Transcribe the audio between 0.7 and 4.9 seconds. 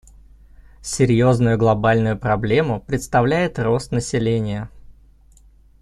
Серьезную глобальную проблему представляет рост населения.